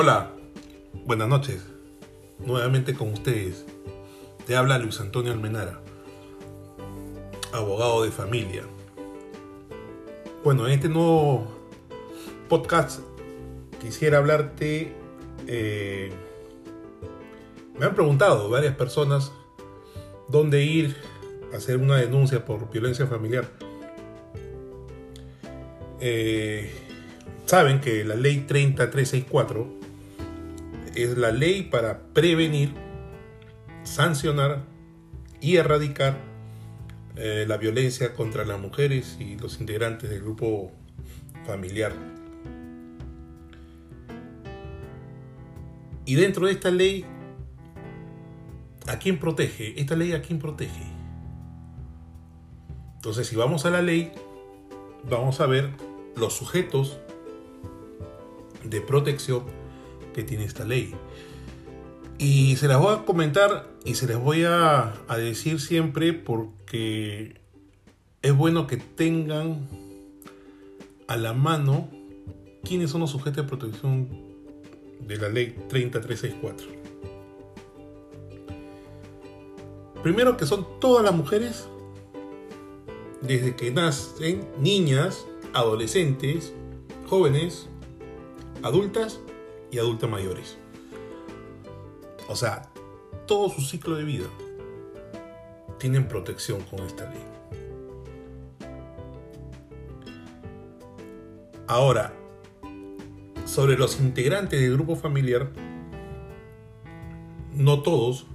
[0.00, 0.30] Hola,
[1.06, 1.66] buenas noches.
[2.38, 3.66] Nuevamente con ustedes.
[4.46, 5.80] Te habla Luis Antonio Almenara,
[7.52, 8.62] abogado de familia.
[10.44, 11.48] Bueno, en este nuevo
[12.48, 13.00] podcast
[13.80, 14.92] quisiera hablarte...
[15.48, 16.12] eh,
[17.76, 19.32] me han preguntado varias personas
[20.28, 20.94] dónde ir
[21.52, 23.50] a hacer una denuncia por violencia familiar.
[25.98, 26.70] Eh,
[27.46, 29.77] saben que la ley 30364
[31.02, 32.74] es la ley para prevenir,
[33.84, 34.64] sancionar
[35.40, 36.18] y erradicar
[37.16, 40.72] eh, la violencia contra las mujeres y los integrantes del grupo
[41.46, 41.92] familiar.
[46.04, 47.04] Y dentro de esta ley,
[48.86, 49.80] ¿a quién protege?
[49.80, 50.86] Esta ley a quién protege.
[52.96, 54.10] Entonces, si vamos a la ley,
[55.08, 55.70] vamos a ver
[56.16, 56.98] los sujetos
[58.64, 59.42] de protección
[60.22, 60.94] tiene esta ley.
[62.18, 67.40] Y se las voy a comentar y se les voy a, a decir siempre porque
[68.22, 69.68] es bueno que tengan
[71.06, 71.88] a la mano
[72.64, 74.08] quiénes son los sujetos de protección
[75.06, 76.66] de la ley 30364.
[80.02, 81.68] Primero que son todas las mujeres
[83.20, 86.52] desde que nacen, niñas, adolescentes,
[87.06, 87.68] jóvenes,
[88.62, 89.20] adultas
[89.70, 90.58] y adultas mayores.
[92.28, 92.70] O sea,
[93.26, 94.26] todo su ciclo de vida
[95.78, 97.24] tienen protección con esta ley.
[101.66, 102.14] Ahora,
[103.44, 105.50] sobre los integrantes del grupo familiar,
[107.54, 108.26] no todos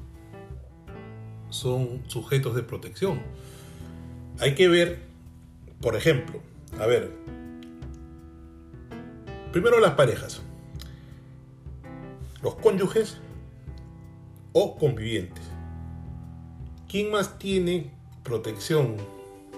[1.50, 3.22] son sujetos de protección.
[4.40, 5.00] Hay que ver,
[5.82, 6.42] por ejemplo,
[6.80, 7.12] a ver,
[9.52, 10.42] primero las parejas,
[12.44, 13.18] los cónyuges
[14.52, 15.44] o convivientes.
[16.90, 17.90] ¿Quién más tiene
[18.24, 18.98] protección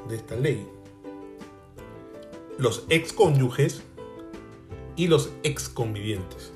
[0.08, 0.66] de esta ley?
[2.58, 3.82] Los ex cónyuges
[4.96, 6.54] y los ex convivientes.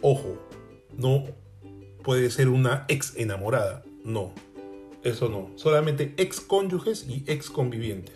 [0.00, 0.38] Ojo,
[0.96, 1.24] no
[2.04, 4.32] puede ser una ex enamorada, no,
[5.02, 8.14] eso no, solamente ex cónyuges y ex convivientes,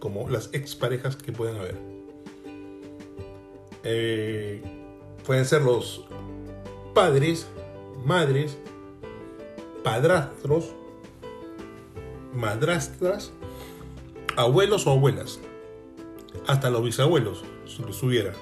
[0.00, 1.95] como las ex parejas que pueden haber.
[3.88, 4.60] Eh,
[5.24, 6.04] pueden ser los
[6.92, 7.46] padres,
[8.04, 8.58] madres,
[9.84, 10.74] padrastros,
[12.34, 13.32] madrastras,
[14.36, 15.38] abuelos o abuelas,
[16.48, 18.32] hasta los bisabuelos, si los hubiera.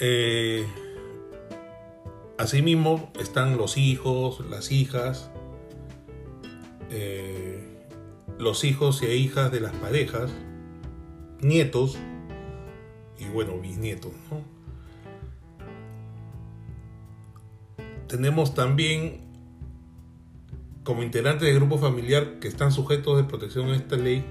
[0.00, 0.66] Eh,
[2.38, 5.30] asimismo están los hijos, las hijas,
[6.88, 7.62] eh,
[8.38, 10.30] los hijos e hijas de las parejas,
[11.42, 11.98] nietos
[13.18, 14.12] y bueno, bisnietos.
[14.30, 14.42] ¿no?
[18.06, 19.28] Tenemos también
[20.84, 24.24] como integrantes del grupo familiar que están sujetos de protección a esta ley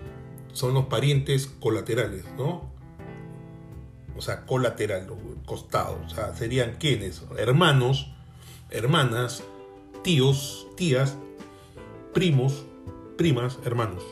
[0.53, 2.71] son los parientes colaterales, ¿no?
[4.17, 5.07] O sea, colateral,
[5.45, 6.01] costado.
[6.03, 7.23] O sea, serían quienes?
[7.37, 8.11] Hermanos,
[8.71, 9.43] hermanas,
[10.03, 11.15] tíos, tías,
[12.11, 12.65] primos,
[13.17, 14.03] primas, hermanos.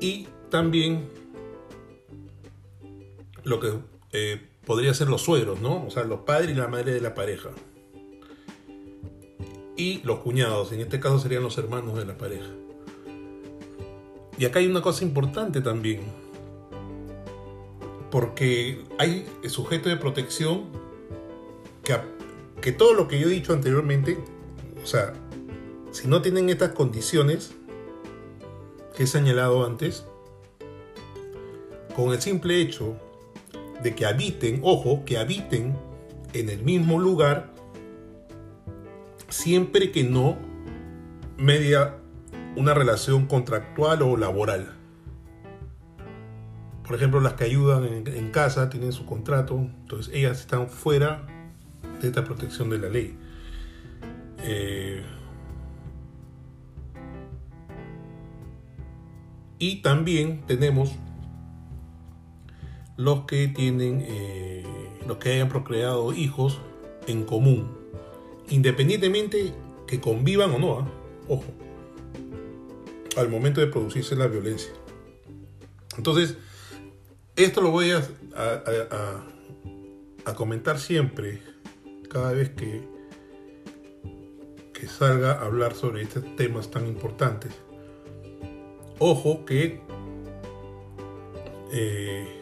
[0.00, 1.08] Y también
[3.44, 3.72] lo que
[4.12, 5.84] eh, podría ser los suegros, ¿no?
[5.86, 7.50] O sea, los padres y la madre de la pareja.
[9.76, 12.50] Y los cuñados, en este caso serían los hermanos de la pareja.
[14.36, 16.02] Y acá hay una cosa importante también.
[18.10, 20.64] Porque hay sujeto de protección
[21.84, 21.96] que,
[22.60, 24.18] que todo lo que yo he dicho anteriormente,
[24.82, 25.14] o sea,
[25.92, 27.52] si no tienen estas condiciones
[28.96, 30.04] que he señalado antes,
[32.00, 32.96] con el simple hecho
[33.82, 35.76] de que habiten, ojo, que habiten
[36.32, 37.52] en el mismo lugar,
[39.28, 40.38] siempre que no
[41.36, 41.96] media
[42.56, 44.72] una relación contractual o laboral.
[46.84, 51.26] Por ejemplo, las que ayudan en, casa tienen su contrato, entonces ellas están fuera
[52.00, 53.14] de esta protección de la ley.
[54.38, 55.02] Eh,
[59.58, 60.96] y también tenemos
[63.00, 64.62] los que tienen, eh,
[65.06, 66.60] los que hayan procreado hijos
[67.06, 67.70] en común,
[68.50, 69.54] independientemente
[69.86, 70.84] que convivan o no, ¿eh?
[71.28, 71.44] ojo,
[73.16, 74.70] al momento de producirse la violencia.
[75.96, 76.36] Entonces,
[77.36, 78.06] esto lo voy a,
[78.36, 81.40] a, a, a comentar siempre,
[82.10, 82.82] cada vez que,
[84.74, 87.52] que salga a hablar sobre estos temas tan importantes.
[88.98, 89.80] Ojo que
[91.72, 92.39] eh,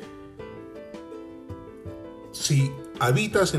[2.48, 3.54] si habitas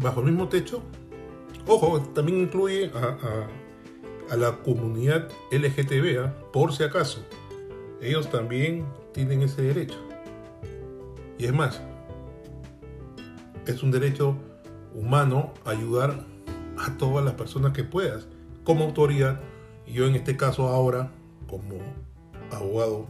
[0.00, 0.82] bajo el mismo techo,
[1.66, 7.22] ojo, también incluye a, la comunidad LGTB, por si acaso.
[8.00, 9.98] Ellos también tienen ese derecho.
[11.36, 11.82] Y es más,
[13.66, 14.38] es un derecho
[14.94, 16.24] humano ayudar
[16.78, 18.26] a todas las personas que puedas,
[18.64, 19.38] como autoridad,
[19.86, 21.10] y yo en este caso ahora
[21.46, 21.76] como
[22.52, 23.06] abogado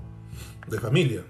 [0.66, 1.22] de familia.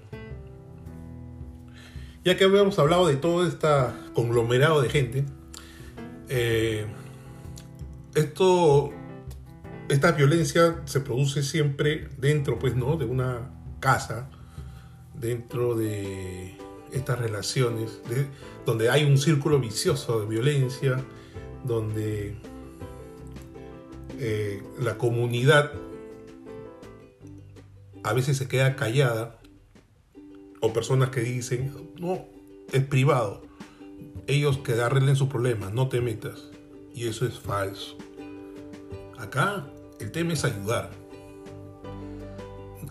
[2.28, 3.66] Ya que habíamos hablado de todo este
[4.12, 5.24] conglomerado de gente,
[6.28, 6.84] eh,
[8.14, 8.90] esto,
[9.88, 12.98] esta violencia se produce siempre dentro, pues, ¿no?
[12.98, 14.28] De una casa,
[15.14, 16.58] dentro de
[16.92, 17.98] estas relaciones,
[18.66, 21.02] donde hay un círculo vicioso de violencia,
[21.64, 22.36] donde
[24.18, 25.72] eh, la comunidad
[28.04, 29.37] a veces se queda callada,
[30.60, 32.26] o personas que dicen, no,
[32.72, 33.42] es privado,
[34.26, 36.50] ellos que arreglen su problema, no te metas.
[36.94, 37.96] Y eso es falso.
[39.18, 39.66] Acá
[40.00, 40.90] el tema es ayudar.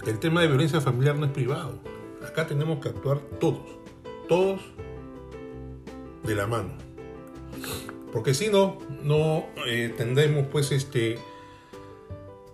[0.06, 1.80] El tema de violencia familiar no es privado.
[2.26, 3.78] Acá tenemos que actuar todos
[4.28, 4.62] todos
[6.24, 6.70] de la mano.
[8.12, 11.18] Porque si no, no eh, tendremos pues este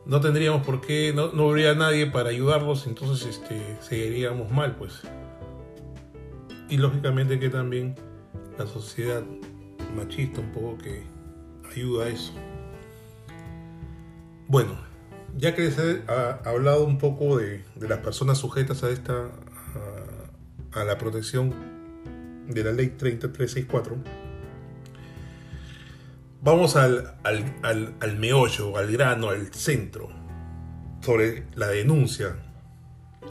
[0.05, 5.01] no tendríamos por qué, no, no, habría nadie para ayudarlos, entonces este, seguiríamos mal, pues.
[6.69, 7.95] Y lógicamente que también
[8.57, 9.23] la sociedad
[9.95, 11.03] machista un poco que
[11.71, 12.33] ayuda a eso.
[14.47, 14.77] Bueno,
[15.38, 16.03] ya que les he
[16.45, 19.29] hablado un poco de, de las personas sujetas a esta
[20.75, 21.53] a la protección
[22.47, 23.97] de la ley 3364,
[26.44, 30.10] vamos al, al, al, meollo, al grano, al centro,
[31.01, 32.36] sobre la denuncia.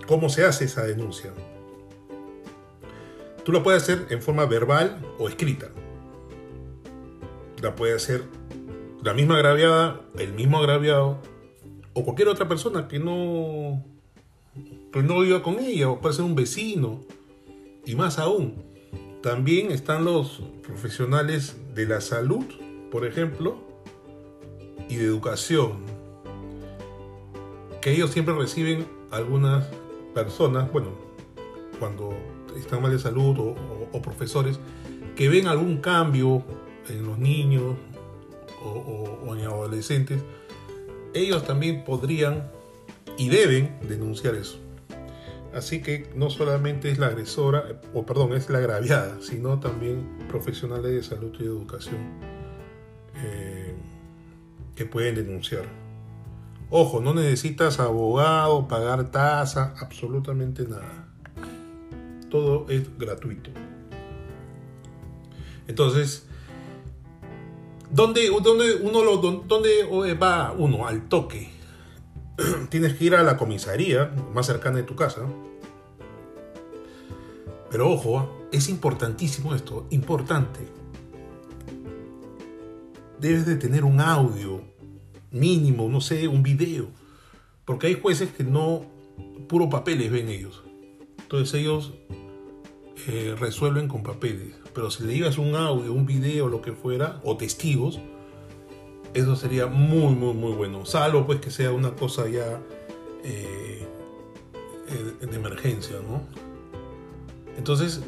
[0.06, 1.32] ¿Cómo se hace esa denuncia?
[3.44, 5.68] Tú la puedes hacer en forma verbal o escrita.
[7.60, 8.24] La puede hacer
[9.02, 11.20] la misma agraviada, el mismo agraviado,
[11.92, 13.84] o cualquier otra persona que no,
[14.92, 17.00] que no viva con ella, o puede ser un vecino,
[17.84, 18.64] y más aún,
[19.22, 22.44] también están los profesionales de la salud,
[22.92, 23.56] por ejemplo,
[24.86, 25.78] y de educación,
[27.80, 29.66] que ellos siempre reciben algunas
[30.14, 30.90] personas, bueno,
[31.78, 32.12] cuando
[32.54, 33.56] están mal de salud
[33.92, 34.60] o, profesores,
[35.16, 36.44] que ven algún cambio
[36.90, 37.76] en los niños
[38.62, 40.22] o, o en adolescentes,
[41.14, 42.50] ellos también podrían
[43.16, 44.58] y deben denunciar eso.
[45.54, 50.92] Así que no solamente es la agresora, o perdón, es la agraviada, sino también profesionales
[50.92, 52.31] de salud y educación
[53.16, 53.74] eh,
[54.74, 55.64] que pueden denunciar.
[56.70, 61.06] Ojo, no necesitas abogado, pagar tasa, absolutamente nada.
[62.30, 63.50] Todo es gratuito.
[65.68, 66.26] Entonces,
[67.90, 70.86] ¿dónde, dónde uno lo, dónde va uno?
[70.86, 71.50] Al toque
[72.70, 75.22] tienes que ir a la comisaría más cercana de tu casa.
[77.70, 80.60] Pero ojo, es importantísimo esto, importante.
[83.22, 84.62] Debes de tener un audio
[85.30, 86.88] mínimo, no sé, un video.
[87.64, 88.84] Porque hay jueces que no,
[89.48, 90.64] puro papeles ven ellos.
[91.20, 91.92] Entonces ellos
[93.06, 94.56] eh, resuelven con papeles.
[94.74, 98.00] Pero si le llevas un audio, un video, lo que fuera, o testigos,
[99.14, 100.84] eso sería muy, muy, muy bueno.
[100.84, 102.60] Salvo pues que sea una cosa ya
[103.22, 103.86] eh,
[104.88, 106.22] eh, de emergencia, ¿no?
[107.56, 108.02] Entonces,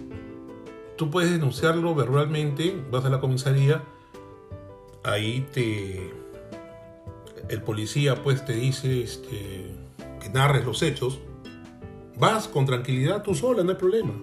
[0.96, 3.84] tú puedes denunciarlo verbalmente, vas a la comisaría,
[5.04, 6.12] ahí te...
[7.48, 9.70] El policía pues te dice este,
[10.20, 11.20] que narres los hechos,
[12.16, 14.14] vas con tranquilidad tú sola, no hay problema.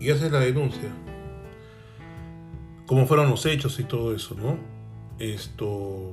[0.00, 0.90] Y haces la denuncia
[2.90, 4.58] cómo fueron los hechos y todo eso, ¿no?
[5.20, 6.12] Esto...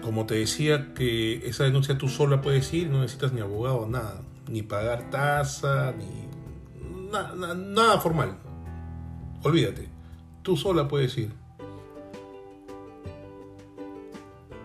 [0.00, 4.22] Como te decía que esa denuncia tú sola puedes ir, no necesitas ni abogado, nada,
[4.48, 6.06] ni pagar tasa, ni
[7.10, 8.38] nada formal.
[9.42, 9.88] Olvídate,
[10.42, 11.30] tú sola puedes ir.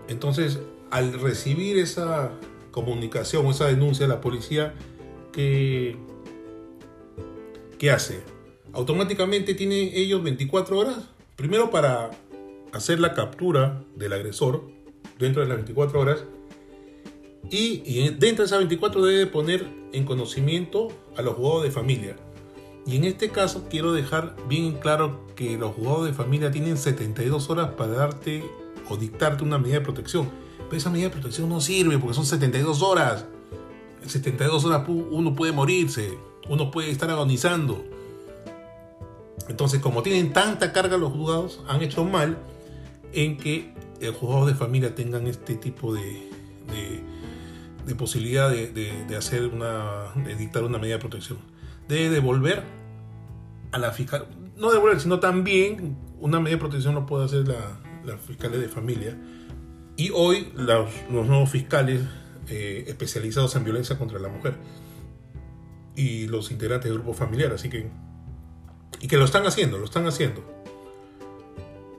[0.07, 2.31] Entonces, al recibir esa
[2.71, 4.73] comunicación, esa denuncia de la policía,
[5.31, 5.97] que
[7.81, 8.21] ¿qué hace?
[8.73, 10.97] Automáticamente tienen ellos 24 horas,
[11.35, 12.11] primero para
[12.73, 14.63] hacer la captura del agresor
[15.17, 16.23] dentro de las 24 horas
[17.49, 22.15] y, dentro de esas 24 debe poner en conocimiento a los jugadores de familia.
[22.85, 27.49] Y en este caso quiero dejar bien claro que los jugadores de familia tienen 72
[27.49, 28.43] horas para darte
[28.89, 30.29] o dictarte una medida de protección.
[30.57, 33.25] pero esa medida de protección no sirve porque son 72 horas.
[34.01, 36.17] En 72 horas uno puede morirse,
[36.49, 37.83] uno puede estar agonizando.
[39.47, 42.37] Entonces, como tienen tanta carga los juzgados, han hecho mal
[43.13, 46.29] en que los juzgados de familia tengan este tipo de,
[47.85, 51.37] de, posibilidad de, hacer una, de dictar una medida de protección.
[51.91, 52.63] De devolver
[53.73, 57.81] a la fiscal, no devolver, sino también una medida de protección lo puede hacer la,
[58.05, 59.17] la de familia.
[59.97, 61.99] Y hoy los, nuevos fiscales
[62.47, 64.55] eh, especializados en violencia contra la mujer
[65.93, 67.91] y los integrantes del grupo familiar, así que
[69.01, 70.45] y que lo están haciendo, lo están haciendo.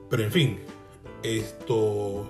[0.09, 0.59] Pero en fin,
[1.21, 2.27] esto,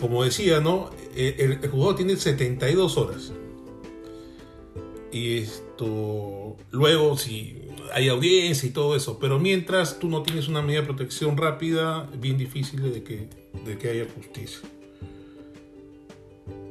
[0.00, 0.88] como decía, ¿no?
[1.14, 3.34] El, el jugador tiene 72 horas.
[5.12, 10.62] Y esto, luego si hay audiencia y todo eso, pero mientras tú no tienes una
[10.62, 13.28] medida de protección rápida, bien difícil de que,
[13.64, 14.60] de que haya justicia.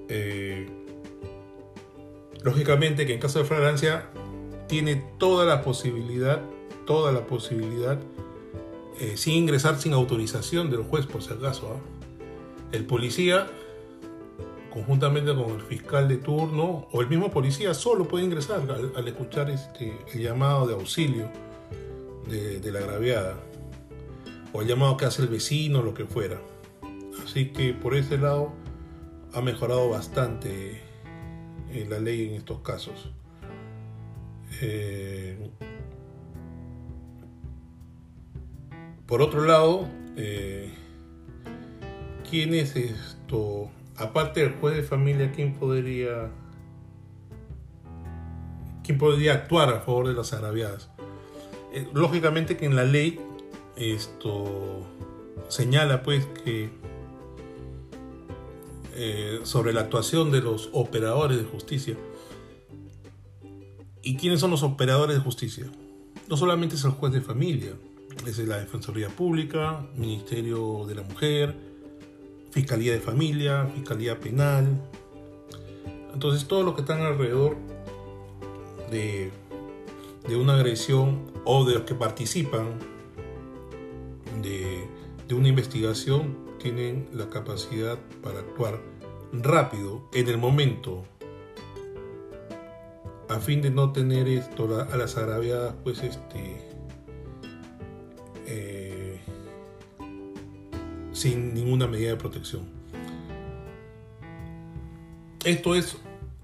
[0.10, 0.68] Eh,
[2.44, 4.10] lógicamente que en caso de flagrancia
[4.68, 6.42] tiene toda la posibilidad
[6.86, 8.00] toda la posibilidad,
[9.00, 11.76] eh, sin ingresar sin autorización del juez, por si acaso.
[11.76, 11.80] ¿ah?
[12.72, 13.48] El policía,
[14.72, 18.62] conjuntamente con el fiscal de turno, o el mismo policía, solo puede ingresar
[18.96, 21.30] al, escuchar este, el llamado de auxilio
[22.28, 23.36] de, la agraviada,
[24.54, 26.42] o el llamado que hace el vecino, lo que fuera.
[27.24, 28.54] Así que por ese lado
[29.34, 30.82] ha mejorado bastante
[31.72, 33.12] eh, la ley en estos casos.
[34.62, 35.38] Eh,
[39.12, 40.70] Por otro lado, eh,
[42.30, 43.70] ¿quién es esto?
[43.98, 46.32] Aparte del juez de familia, ¿quién podría,
[48.84, 50.90] quién podría actuar a favor de las agraviadas?
[51.74, 53.20] Eh, lógicamente que en la ley
[53.78, 54.86] esto
[55.48, 56.70] señala pues que
[58.94, 61.96] eh, sobre la actuación de los operadores de justicia.
[64.04, 65.72] ¿Y quiénes son los operadores de justicia?
[66.28, 67.72] No solamente es el juez de familia,
[68.26, 71.71] es la Defensoría Pública, Ministerio de la Mujer,
[72.52, 74.82] Fiscalía de Familia, Fiscalía Penal.
[76.14, 77.56] Entonces todos los que están alrededor
[78.90, 79.32] de,
[80.28, 82.78] de una agresión o de los que participan
[84.42, 84.88] de,
[85.28, 88.80] de una investigación tienen la capacidad para actuar
[89.34, 91.04] rápido en el momento
[93.30, 96.70] a fin de no tener esto a las agraviadas pues este
[98.46, 98.81] eh,
[101.22, 102.64] sin ninguna medida de protección.
[105.46, 105.98] Esto es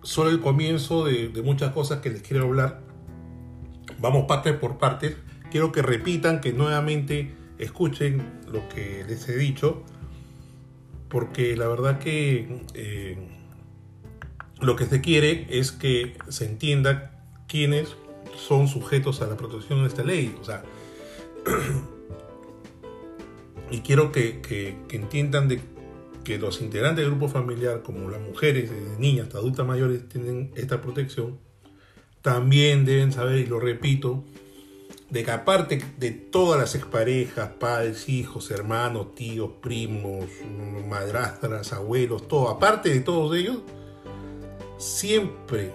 [0.03, 2.81] solo el comienzo de, muchas cosas que les quiero hablar.
[4.00, 5.17] Vamos parte por parte.
[5.50, 9.81] Quiero que repitan, que nuevamente escuchen lo que les he dicho,
[11.10, 13.17] porque la verdad que eh,
[14.62, 17.96] lo que se quiere es que se entienda quiénes
[18.36, 20.36] son sujetos a la protección de esta ley.
[20.39, 20.62] O sea,
[23.70, 25.60] Y quiero que, entiendan de
[26.24, 30.82] que los integrantes del grupo familiar, como las mujeres, desde niñas adultas mayores, tienen esta
[30.82, 31.38] protección,
[32.22, 34.24] también deben saber, y lo repito,
[35.10, 40.26] de que aparte de todas las exparejas, padres, hijos, hermanos, tíos, primos,
[40.88, 43.60] madrastras, abuelos, todo, aparte de todos ellos,
[44.78, 45.72] siempre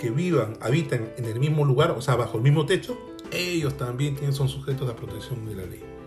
[0.00, 2.96] que vivan, habitan en el mismo lugar, o sea, bajo el mismo techo,
[3.32, 5.97] ellos también son sujetos a protección de la ley.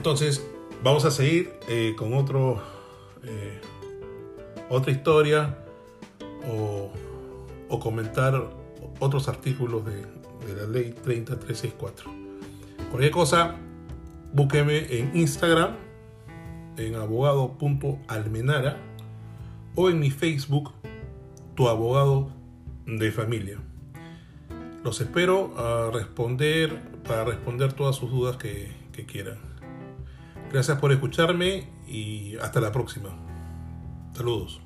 [0.00, 0.42] Entonces,
[0.82, 2.58] vamos a seguir eh, con otro,
[3.22, 3.60] eh,
[4.70, 5.58] otra historia
[6.50, 6.90] o,
[7.80, 8.50] comentar
[8.98, 10.06] otros artículos de,
[10.54, 12.10] la ley 30364.
[12.88, 13.56] Cualquier cosa,
[14.32, 15.76] búsqueme en Instagram,
[16.78, 18.78] en abogado.almenara
[19.74, 20.72] o en mi Facebook,
[21.56, 22.32] tu abogado
[22.86, 23.58] de familia.
[24.82, 28.72] Los espero a responder, para responder todas sus dudas que
[29.06, 29.49] quieran.
[30.52, 33.10] Gracias por escucharme y hasta la próxima.
[34.12, 34.60] Saludos.